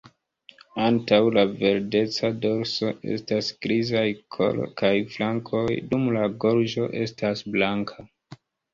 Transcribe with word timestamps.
Antaŭ 0.85 1.19
la 1.35 1.43
verdeca 1.59 2.31
dorso 2.47 2.91
estas 3.17 3.51
grizaj 3.67 4.03
kolo 4.39 4.69
kaj 4.83 4.93
flankoj, 5.15 5.65
dum 5.95 6.13
la 6.19 6.29
gorĝo 6.49 6.93
estas 7.07 7.49
blanka. 7.57 8.13